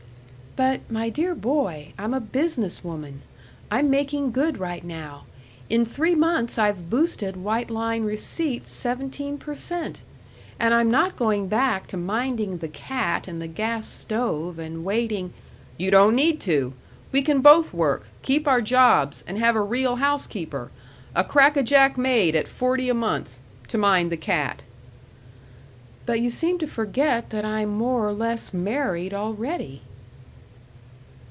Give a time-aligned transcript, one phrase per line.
[0.57, 3.21] "But, my dear boy, I'm a business woman.
[3.71, 5.23] I'm making good right now.
[5.69, 10.01] In three months I've boosted White Line receipts seventeen per cent.,
[10.59, 15.31] and I'm not going back to minding the cat and the gas stove and waiting"
[15.79, 16.73] "You don't need to.
[17.13, 20.69] We can both work, keep our jobs, and have a real housekeeper
[21.15, 23.39] a crackajack maid at forty a month
[23.69, 24.63] to mind the cat."
[26.05, 29.83] "But you seem to forget that I'm more or less married already."